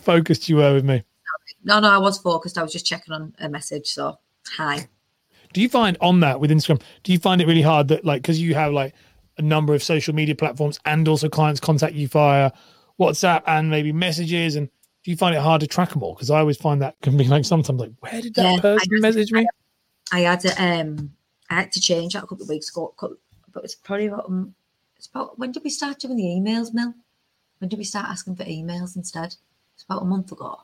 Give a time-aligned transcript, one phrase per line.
[0.00, 1.02] focused you were with me.
[1.64, 2.56] No, no, I was focused.
[2.58, 3.88] I was just checking on a message.
[3.88, 4.18] So,
[4.56, 4.88] hi.
[5.52, 6.80] Do you find on that with Instagram?
[7.02, 8.94] Do you find it really hard that like because you have like
[9.38, 12.50] a number of social media platforms and also clients contact you via
[13.00, 14.68] WhatsApp and maybe messages and
[15.02, 16.14] do you find it hard to track them all?
[16.14, 18.88] Because I always find that can be like sometimes like where did that Yeah, person
[18.96, 19.46] I- message me?
[20.12, 21.12] I had to, um,
[21.48, 24.54] I had to change that a couple of weeks ago, but it's probably about, um,
[24.96, 26.94] it's about when did we start doing the emails, Mel?
[27.58, 29.36] When did we start asking for emails instead?
[29.80, 30.60] It's about a month ago,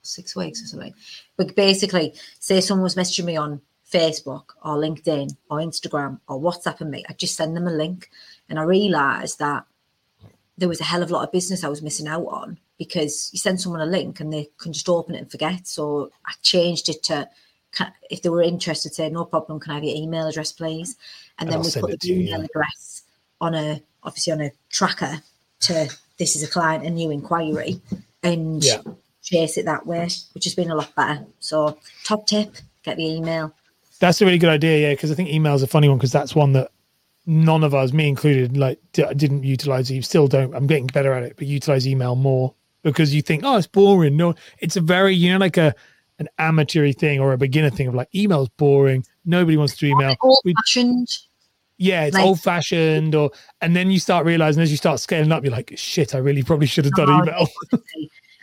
[0.00, 0.94] six weeks or something.
[1.36, 3.60] But basically, say someone was messaging me on
[3.92, 8.10] Facebook or LinkedIn or Instagram or WhatsApp and me, I'd just send them a link,
[8.48, 9.64] and I realised that
[10.56, 13.30] there was a hell of a lot of business I was missing out on because
[13.32, 15.66] you send someone a link and they can just open it and forget.
[15.68, 17.28] So I changed it to
[18.10, 20.96] if they were interested, say no problem, can I have your email address, please?
[21.38, 22.46] And And then I'll we put the you, email yeah.
[22.46, 23.02] address
[23.40, 25.22] on a obviously on a tracker
[25.60, 25.88] to
[26.18, 27.80] this is a client, a new inquiry,
[28.22, 28.80] and Yeah.
[29.22, 31.26] chase it that way, which has been a lot better.
[31.40, 33.52] So top tip, get the email.
[34.00, 34.92] That's a really good idea, yeah.
[34.92, 36.70] Because I think email's a funny one because that's one that
[37.26, 39.90] none of us, me included, like d- didn't utilize.
[39.90, 40.54] You still don't.
[40.54, 44.16] I'm getting better at it, but utilize email more because you think, oh, it's boring.
[44.16, 45.74] No, it's a very you know like a
[46.20, 49.04] an amateur thing or a beginner thing of like email's boring.
[49.24, 50.16] Nobody wants to email.
[50.22, 51.08] Old We- fashioned.
[51.78, 55.32] Yeah, it's like- old fashioned, or and then you start realizing as you start scaling
[55.32, 57.48] up, you're like, shit, I really probably should have done Oh, email.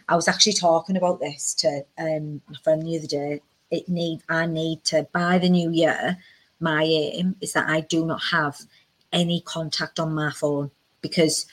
[0.08, 3.42] I was actually talking about this to um, my friend the other day.
[3.72, 6.18] It need I need to by the new year.
[6.60, 8.60] My aim is that I do not have
[9.12, 11.46] any contact on my phone because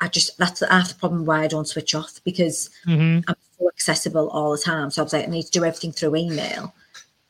[0.00, 3.68] I just that's half the problem why I don't switch off because hmm I'm so
[3.68, 4.90] accessible all the time.
[4.90, 6.74] So I was like, I need to do everything through email.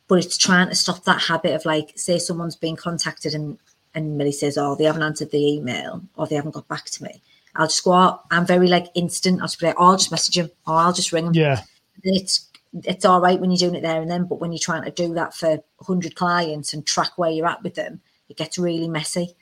[0.06, 3.58] But it's trying to stop that habit of like, say someone's been contacted and
[3.94, 7.04] and Millie says, Oh, they haven't answered the email or they haven't got back to
[7.04, 7.22] me.
[7.56, 8.24] I'll just go out.
[8.30, 9.40] I'm very like instant.
[9.40, 11.34] I'll just be like, oh, I'll just message him or I'll just ring him.
[11.34, 11.60] Yeah,
[12.02, 12.48] It's
[12.82, 14.90] it's all right when you're doing it there and then, but when you're trying to
[14.90, 18.88] do that for 100 clients and track where you're at with them, it gets really
[18.88, 19.36] messy.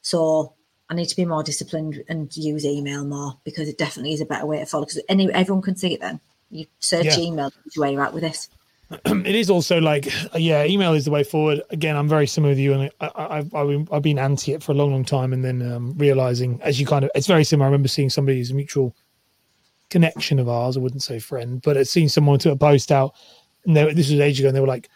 [0.00, 0.54] So
[0.88, 4.26] I need to be more disciplined and use email more because it definitely is a
[4.26, 4.86] better way to follow.
[4.86, 6.18] Because any everyone can see it then.
[6.50, 7.18] You search Yeah.
[7.18, 8.48] email where you're at with this.
[9.04, 11.62] it is also like, yeah, email is the way forward.
[11.70, 13.44] Again, I'm very similar with you, and I,
[13.92, 16.86] I've been anti it for a long, long time, and then um, realizing as you
[16.86, 17.66] kind of, it's very similar.
[17.66, 18.94] I remember seeing somebody who's a mutual
[19.90, 20.76] connection of ours.
[20.76, 23.14] I wouldn't say friend, but I'd seen someone to a post out,
[23.64, 24.88] and they, this was ages ago, and they were like,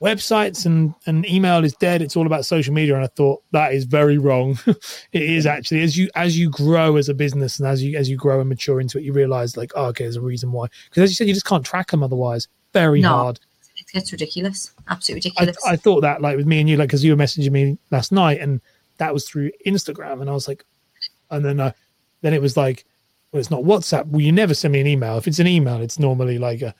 [0.00, 2.02] websites and and email is dead.
[2.02, 4.58] It's all about social media, and I thought that is very wrong.
[4.66, 8.08] it is actually as you as you grow as a business and as you as
[8.08, 10.68] you grow and mature into it, you realize like, oh, okay, there's a reason why.
[10.88, 12.48] Because as you said, you just can't track them otherwise.
[12.72, 13.08] Very No.
[13.08, 13.40] hard.
[13.76, 14.72] It gets ridiculous.
[14.88, 15.64] Absolutely ridiculous.
[15.64, 18.12] I thought that like with me and you, like because you were messaging me last
[18.12, 18.60] night, and
[18.98, 20.64] that was through Instagram, and I was like,
[21.30, 21.72] and then uh,
[22.22, 22.84] then it was like,
[23.32, 24.06] well, it's not WhatsApp.
[24.06, 25.16] Well, you never send me an email.
[25.16, 26.74] If it's an email, it's normally like a,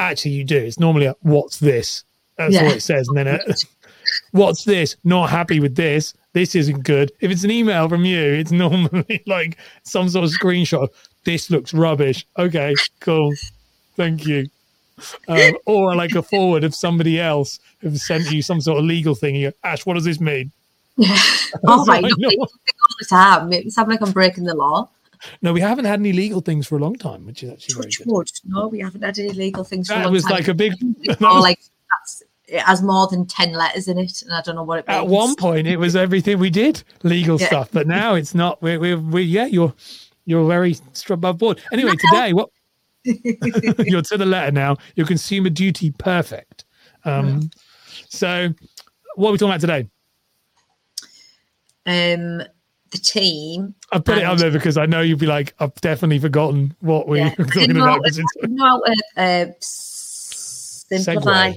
[0.00, 0.56] actually you do.
[0.58, 2.04] It's normally a, what's this?
[2.36, 2.64] That's Yeah.
[2.64, 3.38] what it says, and then a,
[4.32, 4.96] what's this?
[5.04, 6.14] Not happy with this.
[6.32, 7.12] This isn't good.
[7.20, 10.88] If it's an email from you, it's normally like some sort of screenshot.
[11.24, 12.26] This looks rubbish.
[12.38, 13.32] Okay, cool.
[13.96, 14.46] Thank you
[15.28, 19.14] um, or like a forward of somebody else who sent you some sort of legal
[19.14, 19.34] thing.
[19.36, 20.50] You go, Ash, what does this mean?
[20.96, 21.16] yeah.
[21.66, 22.28] oh my god, know.
[22.38, 22.48] all
[22.98, 23.52] the time.
[23.52, 24.88] It sounds like I'm breaking the law.
[25.42, 27.90] No, we haven't had any legal things for a long time, which is actually very
[28.04, 28.30] good.
[28.44, 29.88] No, we haven't had any legal things.
[29.88, 30.32] for a That was time.
[30.32, 30.72] like a big.
[31.20, 31.58] or like
[31.90, 34.88] that's it has more than 10 letters in it and i don't know what it
[34.88, 37.46] means At one point, it was everything we did legal Yeah.
[37.46, 38.62] stuff, but now it's not.
[38.62, 39.74] We're, we're, we yeah, you're
[40.24, 41.60] you're very struck above board.
[41.72, 42.48] Anyway, today, what
[43.86, 44.76] you're to the letter now.
[44.96, 46.64] Your consumer duty perfect.
[47.04, 47.50] Um,
[48.08, 48.48] so,
[49.16, 49.88] what are we talking about today?
[51.86, 52.42] um
[52.90, 56.18] the team I put it on there because I know you'd be like, I've definitely
[56.18, 57.98] forgotten what we yeah, were talking about.
[57.98, 58.04] about.
[58.04, 61.56] 'cause I it's- know how to uh, simplify Segue.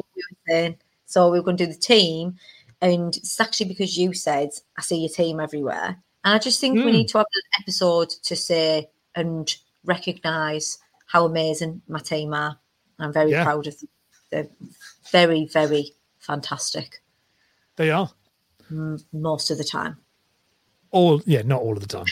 [0.70, 2.36] we so we're going to do the team
[2.82, 6.76] and it's actually because you said i see your team everywhere and i just think
[6.76, 6.92] we Mm.
[6.94, 9.54] need to have an episode to say and
[9.86, 10.78] recognize
[11.12, 12.58] how amazing my team are
[13.00, 13.44] i'm very Yeah.
[13.44, 13.90] proud of them
[14.32, 14.48] they're
[15.12, 17.02] very very fantastic
[17.76, 18.10] They are.
[19.14, 19.98] most of the time
[20.92, 22.06] All yeah, not all of the time.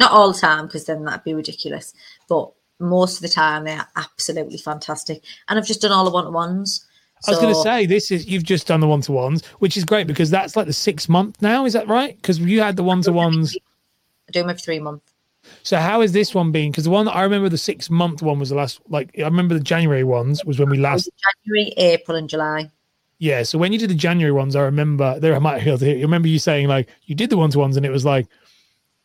[0.00, 1.92] not all the time because then that'd be ridiculous
[2.28, 2.50] but
[2.80, 6.84] most of the time they are absolutely fantastic and i've just done all the one-to-ones
[7.26, 9.76] I was going to say this is you've just done the one to ones, which
[9.76, 11.64] is great because that's like the six month now.
[11.64, 12.14] Is that right?
[12.14, 13.56] Because you had the one to ones.
[14.28, 15.12] i do them every three months
[15.62, 16.70] So how is this one being?
[16.70, 18.80] Because the one that I remember, the six month one was the last.
[18.88, 21.10] Like I remember the January ones was when we last.
[21.44, 22.70] january april and july
[23.18, 23.42] Yeah.
[23.42, 26.38] So when you did the January ones, I remember there I might you remember you
[26.38, 28.26] saying like you did the one to ones and it was like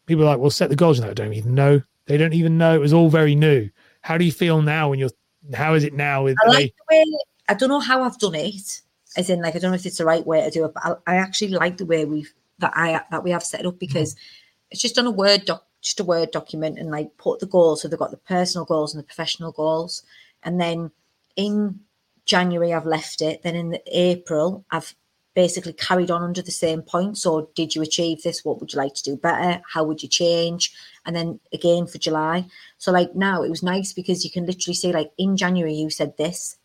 [0.05, 0.99] people like, well, set the goals.
[0.99, 1.81] And I don't even know.
[2.05, 2.75] They don't even know.
[2.75, 3.69] It was all very new.
[4.01, 5.09] How do you feel now when you're,
[5.53, 6.23] how is it now?
[6.23, 7.19] With I like they, the way
[7.49, 8.81] I don't know how I've done it,
[9.15, 10.83] as in like I don't know if it's the right way to do it, but
[10.85, 13.79] I, I actually like the way we've that I that we have set it up
[13.79, 14.71] because mm-hmm.
[14.71, 17.81] it's just on a word doc, just a word document, and like put the goals.
[17.81, 20.01] So they've got the personal goals and the professional goals,
[20.41, 20.89] and then
[21.35, 21.79] in
[22.25, 23.43] January I've left it.
[23.43, 24.95] Then in April I've
[25.35, 27.17] basically carried on under the same point.
[27.17, 28.45] So did you achieve this?
[28.45, 29.61] What would you like to do better?
[29.71, 30.73] How would you change?
[31.05, 32.45] And then again for July.
[32.77, 35.89] So like now it was nice because you can literally see like in January you
[35.89, 36.57] said this,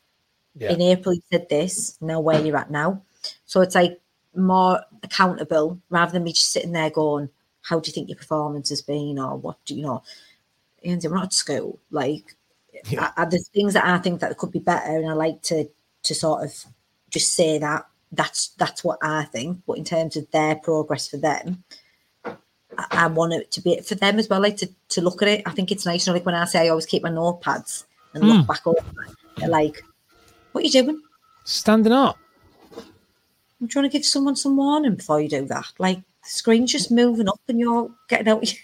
[0.55, 0.73] yeah.
[0.73, 3.03] in April you said this, now where you're at now.
[3.47, 4.01] So it's like
[4.37, 7.31] more accountable rather than me just sitting there going,
[7.69, 9.19] How do you think your performance has been?
[9.19, 10.03] Or what do you know?
[10.85, 11.79] And we're not at school.
[11.91, 12.37] Like
[12.89, 13.11] Yeah.
[13.17, 15.69] I, I, there's things that I think that could be better and I like to
[16.05, 16.65] to sort of
[17.11, 19.63] just say that that's that's what I think.
[19.67, 21.65] But in terms of their progress for them,
[22.25, 22.35] I,
[22.91, 24.41] I want it to be for them as well.
[24.41, 25.43] Like to, to look at it.
[25.47, 26.07] I think it's nice.
[26.07, 27.85] You know, like when I say I always keep my notepads
[28.15, 28.47] and look hmm.
[28.47, 28.79] back over,
[29.37, 29.83] they're like,
[30.53, 31.03] "What are you doing?
[31.49, 32.19] standing up.
[33.61, 35.73] I'm trying to give someone some warning before you do that.
[35.79, 38.45] Like the screen's just moving up and you're getting out.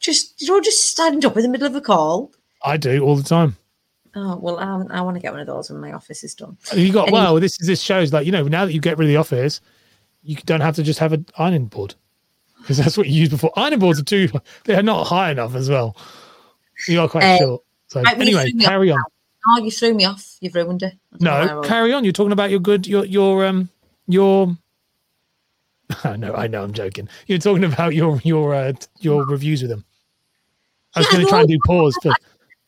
[0.00, 2.32] just you know, just stand up in the middle of a call.
[2.64, 3.56] I do all the time.
[4.14, 6.56] Oh well, um, I want to get one of those when my office is done.
[6.74, 7.36] You got well.
[7.36, 9.60] This is this shows like you know now that you get rid of the office,
[10.22, 11.94] you don't have to just have an ironing board
[12.60, 13.52] because that's what you used before.
[13.56, 14.28] Ironing boards are too
[14.64, 15.96] they are not high enough as well.
[16.88, 17.62] You are quite Uh, short.
[17.88, 18.98] So right, anyway, threw me off carry on.
[18.98, 19.04] now.
[19.48, 20.36] Oh, you threw me off.
[20.40, 20.94] You've ruined it.
[21.12, 22.04] I don't know where I No, carry on.
[22.04, 23.68] You're talking about your good your your um
[24.06, 24.56] your.
[26.04, 27.08] I know, I know, I'm joking.
[27.26, 29.84] You're talking about your your uh, your reviews with them.
[30.94, 32.16] I was Yeah, going to try and do pause, but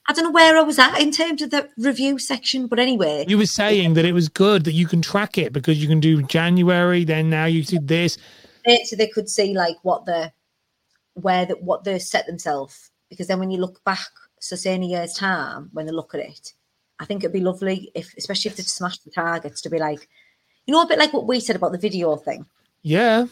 [0.07, 3.25] I don't know where I was at in terms of the review section, but anyway,
[3.29, 6.01] you were saying that it was good that you can track it because you can
[6.01, 7.05] do January.
[7.05, 8.19] Then now you did this.
[8.85, 10.33] so they could see like what the
[11.15, 12.91] where the, what they set themselves.
[13.09, 14.09] Because then when you look back,
[14.41, 16.53] so say in a year's time, when they look at it,
[16.99, 20.09] I think it'd be lovely if, especially if they've smashed the targets, to be like,
[20.67, 22.47] you know, a bit like what we said about the video thing,
[22.83, 23.27] Yeah,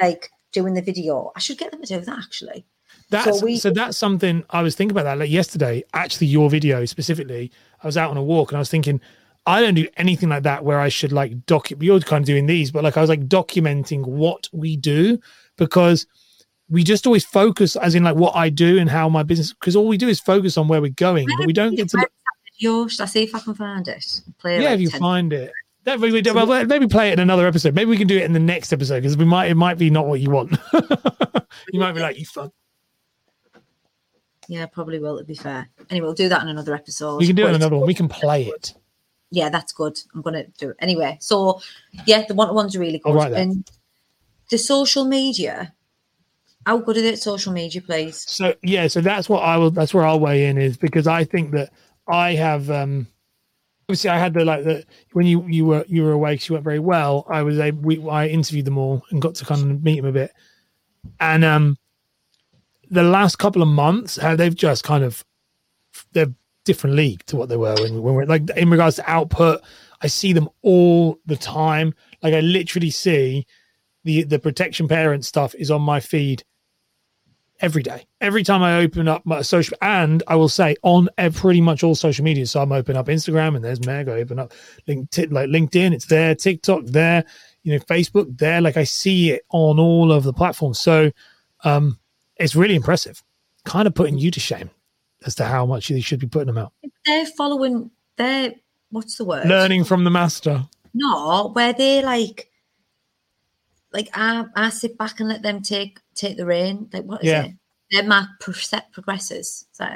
[0.00, 1.32] like doing the video.
[1.36, 2.64] I should get them to do that actually.
[3.10, 5.82] That's so, we- that's something I was thinking about that like yesterday.
[5.94, 7.50] Actually, your video specifically,
[7.82, 9.00] I was out on a walk and I was thinking,
[9.46, 11.84] I don't do anything like that where I should like document.
[11.84, 15.18] You're kind of doing these, but like I was like documenting what we do
[15.56, 16.06] because
[16.68, 19.54] we just always focus, as in like what I do and how my business.
[19.54, 22.06] Because all we do is focus on where we're going, but we don't get to.
[22.58, 22.88] Video?
[22.88, 24.20] Should I see if I can find it?
[24.38, 25.52] Play Yeah, like if you 10 find it.
[25.96, 27.74] Really, well, maybe play it in another episode.
[27.74, 29.50] Maybe we can do it in the next episode because we might.
[29.50, 30.56] It might be not what you want.
[31.72, 32.52] you might be like, you fuck.
[34.48, 35.18] Yeah, probably will.
[35.18, 35.68] To be fair.
[35.90, 37.18] Anyway, we'll do that in another episode.
[37.18, 37.86] We can do it in another one.
[37.86, 38.74] We can play it.
[39.30, 39.98] Yeah, that's good.
[40.14, 41.18] I'm gonna do it anyway.
[41.20, 41.60] So,
[42.06, 43.14] yeah, the one ones are really good.
[43.14, 43.32] That.
[43.32, 43.70] And
[44.50, 45.74] the social media,
[46.64, 47.18] how good is it?
[47.18, 48.24] Social media, please.
[48.28, 49.70] So yeah, so that's what I will.
[49.70, 51.70] That's where I'll weigh in is because I think that
[52.06, 52.70] I have.
[52.70, 53.06] um
[53.88, 56.52] Obviously, I had the like the when you you were you were away 'cause you
[56.54, 57.24] weren't very well.
[57.26, 60.04] I was a we I interviewed them all and got to kind of meet them
[60.04, 60.30] a bit,
[61.20, 61.78] and um
[62.90, 65.24] the last couple of months how they've just kind of
[66.12, 66.34] they're
[66.66, 69.62] different league to what they were when, when we're like in regards to output.
[70.02, 71.94] I see them all the time.
[72.22, 73.46] Like I literally see
[74.04, 76.44] the the protection parent stuff is on my feed
[77.60, 78.06] every day.
[78.20, 81.94] Every time I open up my social, and I will say on pretty much all
[81.94, 82.46] social media.
[82.46, 84.08] So I'm open up Instagram, and there's Meg.
[84.08, 84.52] I open up
[84.86, 86.34] LinkedIn, like LinkedIn, it's there.
[86.34, 87.24] TikTok, there.
[87.62, 88.60] You know, Facebook, there.
[88.60, 90.80] Like I see it on all of the platforms.
[90.80, 91.10] So
[91.64, 91.98] um,
[92.36, 93.22] it's really impressive.
[93.64, 94.70] Kind of putting you to shame
[95.26, 96.72] as to how much they should be putting them out.
[97.04, 97.90] They're following.
[98.16, 98.54] They're
[98.90, 99.46] what's the word?
[99.46, 100.66] Learning from the master.
[100.94, 102.47] No, where they like,
[103.98, 106.88] like I, I sit back and let them take take the reign.
[106.92, 107.44] Like what is Yeah.
[107.46, 107.52] it?
[107.90, 109.64] They're my set progressors.
[109.72, 109.86] So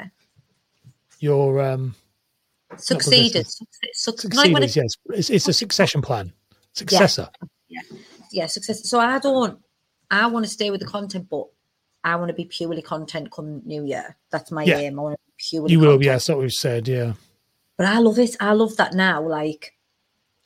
[1.19, 1.95] Your um,
[2.77, 3.45] succeeded.
[3.45, 3.61] progressors.
[3.93, 4.63] Suc- suc- like when.
[4.63, 6.33] Yes, it's, it's a succession plan.
[6.73, 7.29] Successor.
[7.69, 7.81] yeah,
[8.31, 8.89] yeah, success.
[8.89, 9.59] So I don't.
[10.11, 11.45] I want to stay with the content, but
[12.03, 14.17] I want to be purely content come New Year.
[14.31, 14.79] That's my Yeah.
[14.79, 14.99] aim.
[14.99, 15.71] I want to be purely.
[15.71, 15.85] You will.
[15.93, 16.03] content.
[16.03, 16.87] Yeah, that's what we've said.
[16.87, 17.13] Yeah.
[17.77, 18.35] But I love it.
[18.41, 19.21] I love that now.
[19.25, 19.73] Like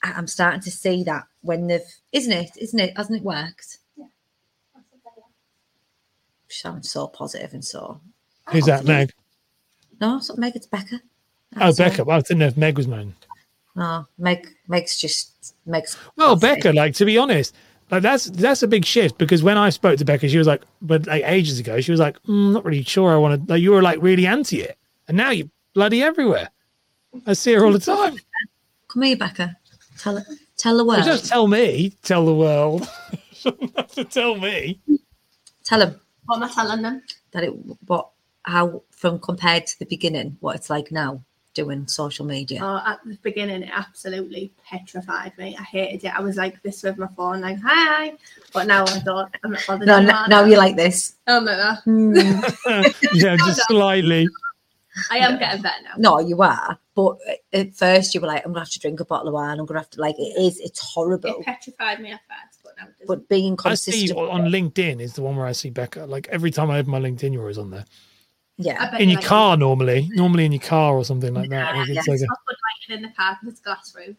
[0.02, 2.50] I'm starting to see that when they've, isn't it?
[2.56, 2.96] Isn't it?
[2.96, 3.78] Hasn't it worked?
[3.96, 4.06] Yeah.
[6.48, 8.00] Sounds so positive and so.
[8.50, 9.12] Who's that, Meg?
[10.00, 10.56] No, it's not Meg.
[10.56, 11.00] It's Becca.
[11.60, 12.02] Oh, Becca.
[12.02, 12.06] all.
[12.06, 13.14] Well, I didn't know if Meg was mine.
[13.74, 14.48] No, Meg.
[14.68, 15.96] Meg's just Meg's.
[16.16, 16.62] Well, positive.
[16.62, 17.54] Becca, like to be honest,
[17.90, 20.62] like that's that's a big shift because when I spoke to Becca, she was like,
[20.82, 23.52] but like ages ago, she was like, mm, not really sure I want to.
[23.52, 24.78] Like you were like really anti it,
[25.08, 26.50] and now you're bloody everywhere.
[27.26, 28.16] I see her all the time.
[28.88, 29.56] Come here, Becca.
[29.98, 30.24] Tell
[30.56, 31.04] tell the world.
[31.04, 32.88] Just tell me, tell the world.
[33.32, 34.80] shouldn't have to tell me.
[35.64, 37.02] Tell them What am I telling them?
[37.32, 37.50] that it
[37.86, 38.08] what
[38.42, 41.22] how from compared to the beginning, what it's like now
[41.54, 42.60] doing social media.
[42.62, 45.56] Oh, at the beginning, it absolutely petrified me.
[45.58, 46.16] I hated it.
[46.16, 48.12] I was like this with my phone, like hi.
[48.52, 49.34] But now I don't.
[49.44, 49.86] I'm not bothered.
[49.88, 51.16] no, anymore no, now you're like this.
[51.26, 51.82] I'm like that.
[51.82, 52.14] Hmm.
[53.12, 54.28] yeah, just slightly.
[55.10, 55.94] I am getting better now.
[55.98, 56.78] no, you are.
[56.94, 57.16] But
[57.52, 59.58] at first, you were like, "I'm gonna have to drink a bottle of wine.
[59.58, 60.58] I'm gonna have to like it is.
[60.60, 63.06] It's horrible." It petrified me at first, but now it.
[63.06, 66.06] But being I see consistent, on LinkedIn is the one where I see Becca.
[66.06, 67.84] Like every time I open my LinkedIn, you're always on there.
[68.56, 71.74] Yeah, In your like- car, normally, normally in your car or something like that.
[71.74, 72.00] Yeah, Like, it's yeah.
[72.00, 72.38] like a- It's not
[72.90, 74.16] lighting in the car because it's glass roof.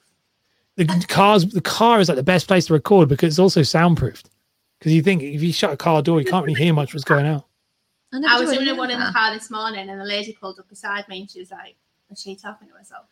[0.78, 4.30] the cars the car is like the best place to record because it's also soundproofed
[4.80, 7.04] because you think if you shut a car door you can't really hear much what's
[7.04, 7.44] going on never
[8.14, 10.60] I was do doing any one in the car this morning, and the lady pulled
[10.60, 11.76] up beside me, and she was like,
[12.12, 13.06] "Is she talking to herself?"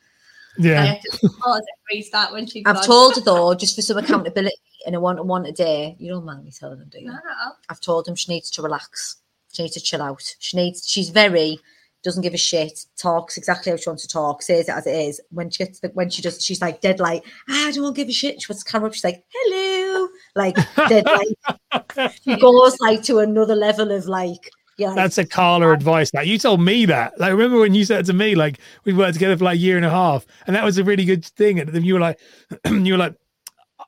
[0.59, 2.63] I yeah had to pause it, restart when she.
[2.65, 5.95] I've told her though, just for some accountability and a one-on-one a day.
[5.99, 7.07] You don't mind me telling them, do you?
[7.07, 7.51] No, no.
[7.69, 9.17] I've told him she needs to relax.
[9.53, 10.35] She needs to chill out.
[10.39, 10.87] She needs.
[10.87, 11.59] She's very
[12.03, 12.85] doesn't give a shit.
[12.95, 14.41] Talks exactly how she wants to talk.
[14.41, 15.21] Says it as it is.
[15.29, 18.07] When she gets the, when she does, she's like dead like ah, I don't give
[18.07, 18.41] a shit.
[18.41, 18.93] She puts the camera up.
[18.93, 20.55] She's like hello, like
[20.87, 22.13] dead like.
[22.23, 24.93] She goes like to another level of like yeah.
[24.93, 28.13] that's a Karla advice that you told me that like remember when you said to
[28.13, 30.77] me like we worked together for like a year and a half and that was
[30.77, 32.19] a really good thing and then you were like
[32.65, 33.15] you were like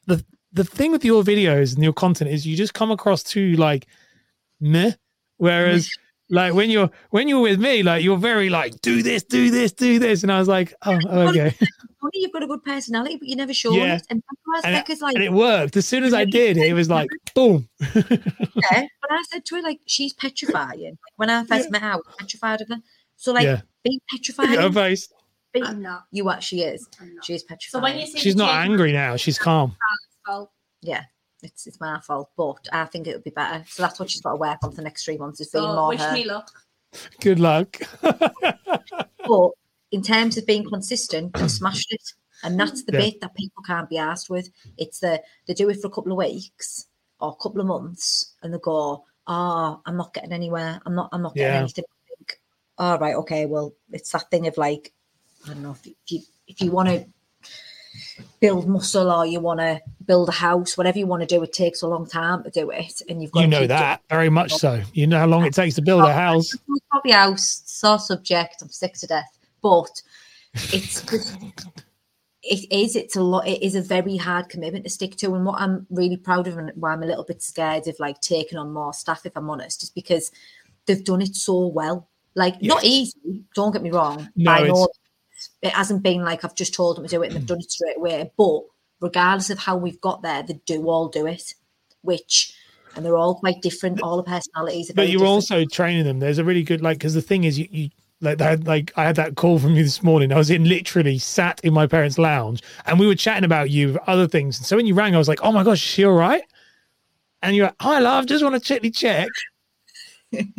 [0.07, 3.53] the the thing with your videos and your content is you just come across too
[3.53, 3.87] like
[4.59, 4.91] meh
[5.37, 5.89] whereas
[6.29, 9.71] like when you're when you're with me like you're very like do this do this
[9.71, 11.55] do this and I was like oh okay
[12.01, 13.73] funny, you've got a good personality, but you're never sure.
[13.73, 13.95] Yeah.
[13.95, 14.03] it.
[14.09, 14.23] And
[14.63, 17.67] And it- like, and it worked as soon as I did it was like boom
[17.95, 18.01] yeah.
[19.01, 20.81] But I said to her, like, she's petrifying.
[20.81, 22.77] Like, when I first met her, I was petrified of her.
[23.15, 23.61] So, like, Yeah.
[23.83, 24.49] be petrified.
[24.49, 25.09] her face
[25.53, 26.05] Be, I'm not.
[26.11, 26.87] you what she is.
[27.01, 27.17] I'm.
[27.23, 29.75] She is So when you see she's not angry now she's calm
[30.81, 31.03] yeah,
[31.43, 33.63] it's it's my fault, but I think it would be better.
[33.67, 35.63] So that's what she's got to work on for the next three months is being
[35.63, 36.13] So more wish her.
[36.13, 36.51] me luck.
[37.21, 37.77] good luck
[39.27, 39.51] But
[39.91, 42.01] in terms of being consistent, they smashed it.
[42.43, 42.99] And that's the Yeah.
[43.01, 44.49] bit that people can't be asked with.
[44.77, 46.87] It's the they do it for a couple of weeks
[47.19, 50.79] or a couple of months and they go, Oh, I'm not getting anywhere.
[50.85, 51.59] I'm not I'm not getting Yeah.
[51.59, 51.83] anything.
[51.87, 52.39] I think,
[52.77, 54.93] all right, okay, well, it's that thing of like,
[55.45, 57.05] I don't know, if you if you want to
[58.39, 61.53] build muscle or you want to build a house, whatever you want to do, it
[61.53, 63.01] takes a long time to do it.
[63.09, 65.53] And you've got you know doing that very much so you know how long it
[65.53, 66.55] takes to build a house
[66.89, 68.61] Probably house, sore subject.
[68.61, 70.01] I'm sick to death, but
[70.73, 71.03] it's
[72.41, 72.95] it is.
[72.95, 73.47] It's a lot.
[73.47, 76.57] It is a very hard commitment to stick to, and what I'm really proud of,
[76.57, 79.49] and why I'm a little bit scared of like taking on more staff, if I'm
[79.49, 80.31] honest, is because
[80.85, 82.07] they've done it so well.
[82.35, 83.43] Like not easy.
[83.53, 84.29] Don't get me wrong.
[84.35, 84.87] No, by it's- no-
[85.61, 87.71] it hasn't been like I've just told them to do it and they've done it
[87.71, 88.31] straight away.
[88.37, 88.61] But
[89.01, 91.53] regardless of how we've got there, they do all do it,
[92.01, 92.53] which.
[92.95, 94.01] And they're all quite different.
[94.01, 94.89] All the personalities.
[94.89, 95.29] Are but you're different.
[95.29, 97.89] also training them there's a really good like because the thing is you, you
[98.21, 100.31] like I had, like I had that call from you this morning.
[100.31, 103.99] I was in literally sat in my parents' lounge and we were chatting about you
[104.07, 104.57] other things.
[104.57, 106.43] And so when you rang, I was like, "Oh my gosh, is she all right?"
[107.41, 109.29] And you're like, oh, "Hi, love, just want to check check."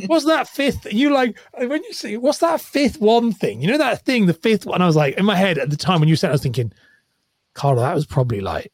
[0.06, 0.92] What's that fifth?
[0.92, 3.60] You like when you say what's that fifth one thing?
[3.62, 4.82] You know that thing, the fifth one.
[4.82, 6.72] I was like in my head at the time when you said, I was thinking,
[7.54, 8.72] Karla, that was probably like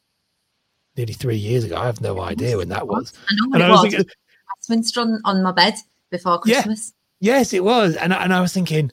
[0.96, 1.76] nearly three years ago.
[1.76, 3.12] I have no idea when that was.
[3.28, 3.90] I know what And it I was was.
[3.90, 4.10] thinking,
[4.56, 5.74] Westminster on, on my bed
[6.10, 6.62] before Yeah.
[6.62, 6.92] Christmas.
[7.20, 7.96] Yes, it was.
[7.96, 8.90] And I, and I was thinking,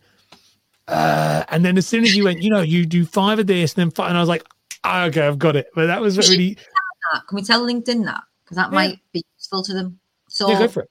[0.87, 3.73] uh, and then as soon as you went, you know, you do five of this
[3.73, 4.45] and then five, and I was like,
[4.83, 5.67] ah, okay, I've got it.
[5.75, 8.23] But that was really, Can we tell LinkedIn that?
[8.43, 8.75] Because that Yeah.
[8.75, 9.99] might be useful to them.
[10.29, 10.89] So yeah, go for it.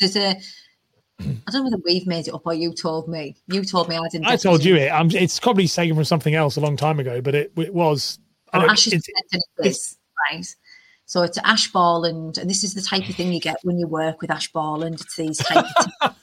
[0.00, 0.36] There's a,
[1.20, 3.36] I don't know whether we've made it up or you told me.
[3.46, 4.26] You told me I didn't.
[4.26, 4.90] I told you it.
[4.90, 8.18] I'm, it's probably taken from something else a long time ago, but it, it was.
[8.52, 9.96] Oh, don't- Ash is it's- this,
[10.32, 10.44] right?
[11.06, 13.86] So it's Ash Borland, and this is the type of thing you get when you
[13.86, 14.94] work with Ash Borland.
[14.94, 15.64] It's these type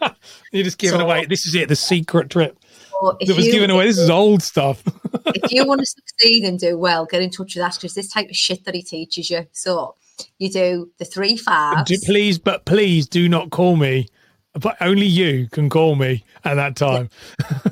[0.01, 0.15] of
[0.51, 1.25] you're just giving So- away.
[1.25, 2.57] This is it, the secret trip.
[2.89, 3.85] so That was you, given away.
[3.85, 4.83] This is old stuff.
[5.27, 8.09] if you want to succeed and do well, get in touch with Ash because this
[8.09, 9.45] type of shit that he teaches you.
[9.51, 9.95] So
[10.39, 11.39] you do the three
[11.85, 14.07] Do- please, but please do not call me.
[14.53, 17.09] But only you can call me at that time.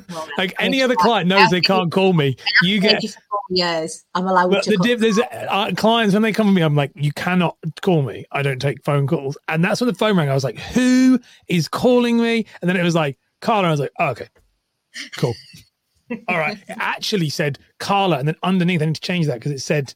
[0.08, 2.36] Well, Like any other client knows they can't call me.
[2.62, 3.10] You get you
[3.50, 4.02] years.
[4.14, 4.70] I'm allowed But to.
[4.70, 7.58] the call- diff, there's uh, clients when they come to me, I'm like, you cannot
[7.82, 8.24] call me.
[8.32, 10.30] I don't take phone calls, and that's when the phone rang.
[10.30, 12.46] I was like, who is calling me?
[12.62, 13.68] And then it was like Karla.
[13.68, 14.28] I was like, oh, okay,
[15.18, 15.34] cool,
[16.28, 16.56] all right.
[16.66, 19.92] It actually said Karla, and then underneath I need to change that because it said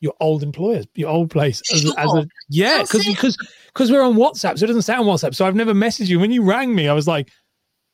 [0.00, 1.60] your old employers, your old place.
[1.72, 3.36] As, a- as a, yeah, because because
[3.68, 5.34] because we're on WhatsApp, so it doesn't sound WhatsApp.
[5.34, 6.18] So I've never messaged you.
[6.20, 7.30] When you rang me, I was like,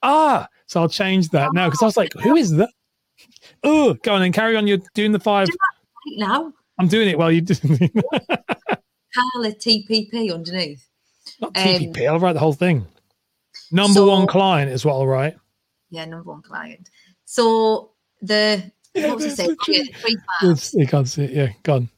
[0.03, 0.47] ah.
[0.67, 2.71] So I'll change that now because I was like, who is that?
[3.63, 4.67] Oh, go on and carry on.
[4.67, 5.49] You're doing the five.
[5.49, 6.53] right now.
[6.79, 7.55] I'm doing it while you do.
[9.15, 10.87] Karla TPP underneath.
[11.41, 12.09] Not Um, TPP.
[12.09, 12.87] I'll write the whole thing.
[13.71, 15.37] Number so- one client is what I'll write.
[15.91, 16.91] Yeah, number one client.
[17.25, 19.51] So the what was I that's saying?
[19.51, 20.65] so Oh, yeah, the three fives.
[20.65, 21.31] It's, you can't see it.
[21.31, 21.89] Yeah, gone.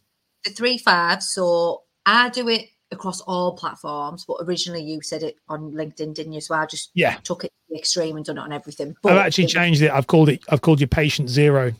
[0.55, 1.23] The five.
[1.23, 6.33] So I do it across all platforms, but originally you said it on LinkedIn, didn't
[6.33, 6.41] you?
[6.41, 7.17] So I just Yeah.
[7.25, 8.95] took it to the extreme and done it on everything.
[9.03, 9.91] But I've actually changed it.
[9.91, 10.41] I've called it.
[10.49, 11.73] I've called you patient zero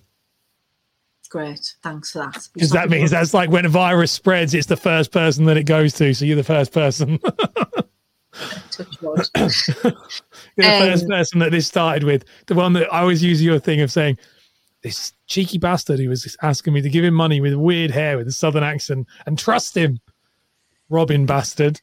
[1.29, 2.49] Great, thanks for that.
[2.55, 5.65] because that means that's like when a virus spreads, it's the first person that it
[5.65, 6.15] goes to.
[6.15, 7.19] So you're the first person.
[8.79, 9.17] You're
[10.57, 12.25] the first Um, person that this started with.
[12.47, 14.19] The one that I always use your thing of saying,
[14.87, 18.29] this cheeky bastard who was asking me to give him money with weird hair with
[18.29, 19.99] a southern accent and trust him.
[20.89, 21.81] Robin bastard.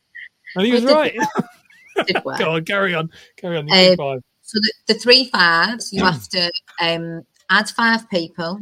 [0.56, 1.14] And he was right.
[2.38, 3.12] Go on, carry on.
[3.36, 3.70] Carry on.
[3.70, 4.22] Um, five.
[4.42, 6.50] So the, the three fives, you have to
[6.82, 8.62] um, add five people,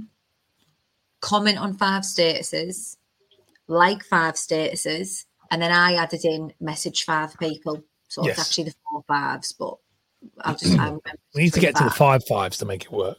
[1.21, 2.97] comment on five statuses,
[3.67, 7.83] like five statuses, and then I added in message five people.
[8.07, 8.39] So Yes.
[8.39, 9.75] it's actually the four fives, but
[10.41, 11.01] I'll just I remember
[11.35, 13.17] We need to get to the five fives to make it work.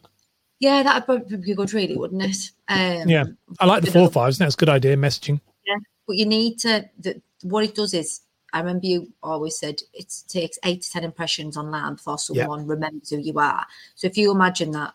[0.62, 2.50] Yeah, that'd probably be good, really, wouldn't it?
[2.68, 3.24] Um, Yeah.
[3.58, 4.38] I like the four fives.
[4.38, 4.96] That's a good idea.
[4.96, 5.40] Messaging.
[5.66, 5.74] Yeah,
[6.06, 6.88] but you need to.
[7.00, 8.20] The, what it does is,
[8.52, 12.44] I remember you always said it takes eight to ten impressions online before Yeah.
[12.44, 13.66] someone remembers who you are.
[13.96, 14.94] So if you imagine that,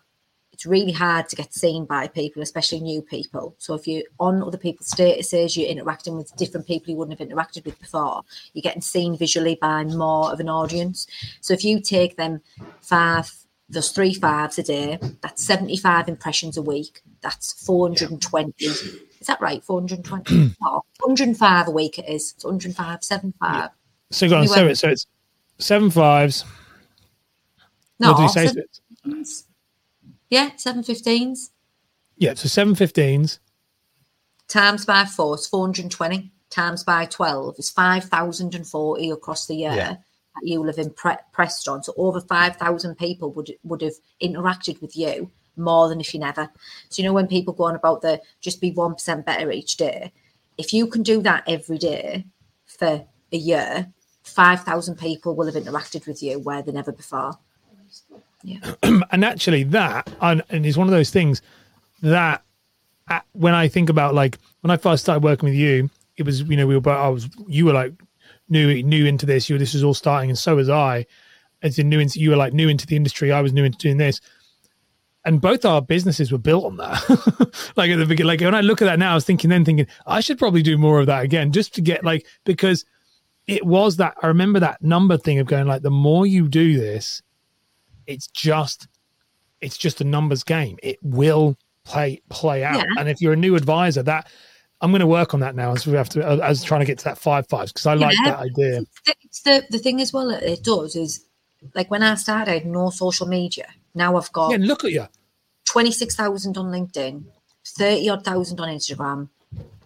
[0.54, 3.54] it's really hard to get seen by people, especially new people.
[3.58, 7.28] So if you're on other people's statuses, you're interacting with different people you wouldn't have
[7.28, 8.24] interacted with before.
[8.54, 11.08] You're getting seen visually by more of an audience.
[11.42, 12.40] So if you take them
[12.82, 13.30] five,
[13.70, 17.02] those three fives a day, that's seventy-five impressions a week.
[17.22, 18.66] That's four hundred and twenty.
[19.20, 19.64] Is that right?
[19.64, 20.56] 420?
[20.64, 22.34] oh, 105 a week it is.
[22.36, 23.72] It's 105, 75.
[24.12, 24.48] So go on.
[24.48, 25.08] So, it, so it's
[25.58, 26.46] seven fives.
[28.00, 28.48] No, what did you say?
[28.48, 28.64] seven
[29.04, 29.46] fifteens.
[30.30, 31.50] Yeah, 715s
[32.18, 32.36] Yeah.
[32.36, 33.40] So seven fifteens.
[34.48, 36.32] times by four is 420.
[36.50, 39.96] Times by 12 is 5,040 across the year Yeah.
[40.42, 41.84] You will have impre- pressed on.
[41.84, 46.50] So over 5,000 people would, would have interacted with you more than if you never.
[46.90, 50.12] So, you know, when people go on about the just be 1% better each day,
[50.58, 52.26] if you can do that every day
[52.66, 53.92] for a year,
[54.24, 57.34] 5,000 people will have interacted with you where they never before.
[58.44, 58.60] Yeah.
[59.12, 61.42] and actually that and, and it's one of those things
[62.02, 62.44] that
[63.10, 66.44] uh, when i think about like when i first started working with you it was
[66.44, 67.94] you know we were i was you were like
[68.50, 71.06] new new into this you were, this was all starting and so was i.
[71.64, 73.78] As in new into you were like new into the industry i was new into
[73.78, 74.22] doing this.
[75.26, 77.04] And both our businesses were built on that.
[77.76, 79.66] Like at the beginning like when i look at that now i was thinking then
[79.66, 82.86] thinking i should probably do more of that again just to get like because
[83.46, 86.78] it was that i remember that number thing of going like the more you do
[86.78, 87.22] this
[88.08, 88.88] it's just
[89.62, 90.78] it's just a numbers game.
[90.82, 92.78] It will play play out.
[92.78, 93.00] Yeah.
[93.00, 94.30] and if you're a new advisor that
[94.82, 96.98] i'm going to work on that now as we have to as trying to get
[97.00, 98.32] to that five fives because i like Yeah.
[98.32, 101.24] that idea the, it's the the thing as well that it does is
[101.74, 103.66] like when I started, I had no social media.
[103.96, 105.08] Now I've got yeah look at you
[105.66, 107.24] twenty six thousand on LinkedIn,
[107.66, 109.30] thirty odd thousand on Instagram,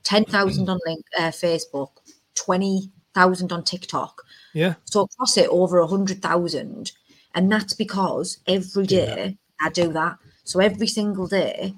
[0.04, 1.92] ten thousand on link, uh, Facebook,
[2.36, 4.22] twenty thousand on TikTok.
[4.54, 6.92] yeah So across it, over a hundred thousand,
[7.34, 10.18] and that's because every day I do that.
[10.44, 11.74] So every single day.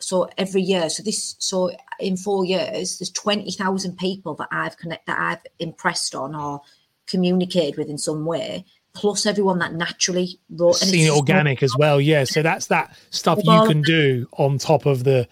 [0.00, 4.76] So every year, so this, so in four years, there's twenty thousand people that I've
[4.76, 6.60] connect that I've impressed on or
[7.06, 8.64] communicated with in some way,
[8.98, 10.74] plus everyone that naturally wrote.
[10.74, 14.86] seen it organic as well yeah so that's that stuff you can do on top
[14.86, 15.26] of the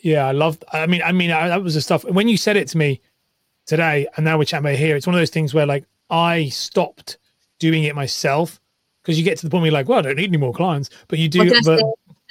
[0.00, 2.56] yeah i love i mean i mean I, that was the stuff when you said
[2.56, 3.00] it to me
[3.66, 6.48] today and now we're chatting about here it's one of those things where like i
[6.48, 7.18] stopped
[7.60, 8.60] doing it myself
[9.02, 10.52] because you get to the point where you're like well i don't need any more
[10.52, 11.80] clients but you do but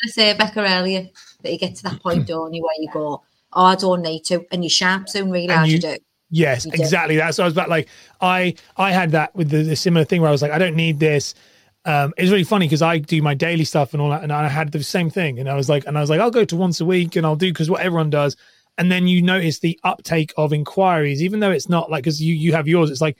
[0.06, 1.10] I say Becca earlier
[1.44, 4.24] that you get to that point, don't you, where you go, oh, I don't need
[4.26, 5.98] to, and you sharp soon realise you, you- do.
[6.30, 6.82] Yes, You do.
[6.84, 7.16] exactly.
[7.16, 7.70] That's what I was about.
[7.70, 7.88] Like
[8.20, 10.76] I, I had that with the, the similar thing where I was like, I don't
[10.76, 11.34] need this.
[11.86, 14.50] Um, it's really funny because I do my daily stuff and all that, and I
[14.50, 15.40] had the same thing.
[15.40, 17.26] And I was like, and I was like, I'll go to once a week and
[17.26, 18.36] I'll do because what everyone does.
[18.78, 22.36] And then you notice the uptake of inquiries, even though it's not like because you
[22.36, 22.92] you have yours.
[22.92, 23.18] It's like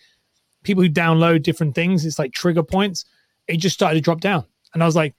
[0.64, 2.06] people who download different things.
[2.06, 3.06] It's like trigger points.
[3.48, 5.16] It just started to drop down, and I was like,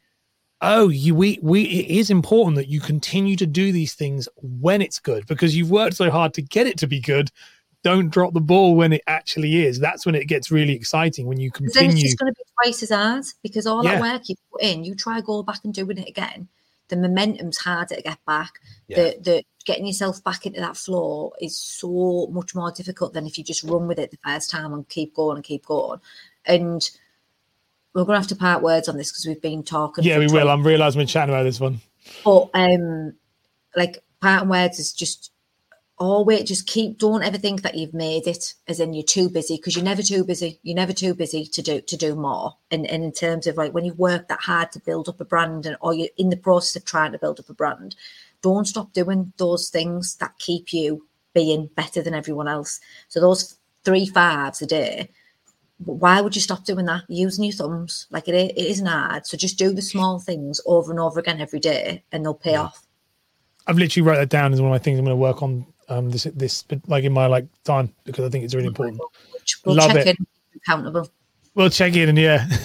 [0.61, 4.83] oh, you we we it is important that you continue to do these things when
[4.83, 7.31] it's good because you've worked so hard to get it to be good
[7.85, 9.79] don't drop the ball when it actually is.
[9.79, 12.45] That's when it gets really exciting when you 'Cause then it's just going to be
[12.63, 13.95] twice as hard because all Yeah.
[13.95, 16.49] that work you put in, you try go back and doing it again.
[16.89, 18.51] The momentum's harder to get back.
[18.89, 18.97] Yeah.
[18.97, 23.39] The the getting yourself back into that flow is so much more difficult than if
[23.39, 26.01] you just run with it the first time and keep going and keep going.
[26.47, 26.83] And
[27.95, 30.05] we're going to have to part words on this because we've been talking.
[30.05, 30.51] Yeah, we 20 will.
[30.51, 31.81] I'm realizing we're chatting about this one.
[32.25, 33.15] But um,
[33.77, 35.33] like parting words is just
[35.99, 39.57] always just keep don't ever think that you've made it as in you're too busy
[39.57, 42.87] because you're never too busy you're never too busy to do to do more and,
[42.87, 45.67] and in terms of like when you've worked that hard to build up a brand
[45.67, 47.97] and or you're in the process of trying to build up a brand
[48.43, 53.57] don't stop doing those things that keep you being better than everyone else so those
[53.85, 55.11] three fives a day
[55.85, 59.37] why would you stop doing that using your thumbs like it, it isn't hard so
[59.37, 62.63] just do the small things over and over again every day and they'll pay Yeah.
[62.63, 62.85] off
[63.67, 65.67] I've literally wrote that down as one of my things I'm going to work on
[65.89, 69.01] um this this like in my like time because I think it's really important.
[69.65, 70.19] we'll Love check it.
[70.19, 71.09] in accountable
[71.55, 72.47] We'll check in and yeah,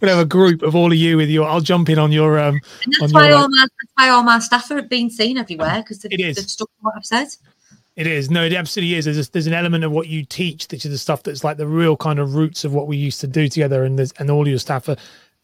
[0.00, 1.46] we'll have a group of all of you with your.
[1.46, 2.60] I'll jump in on your um.
[2.82, 5.82] And that's why your, all my that's why all my staff are being seen everywhere
[5.82, 6.36] because they've, It is.
[6.36, 7.28] they've stuck to what I've said.
[7.98, 9.06] It is no, it absolutely is.
[9.06, 11.66] There's there's an element of what you teach, which is the stuff that's like the
[11.66, 14.46] real kind of roots of what we used to do together, and there's and all
[14.46, 14.96] your staff are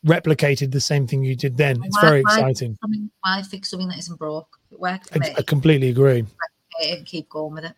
[0.06, 1.82] replicated the same thing you did then.
[1.82, 2.78] It's Why- very why- exciting.
[2.80, 4.46] Something, why fix something that isn't broke?
[4.70, 5.34] It worked I.
[5.36, 6.24] I completely agree.
[6.80, 7.72] and keep going with it.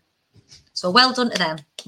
[0.75, 1.57] So well done to them.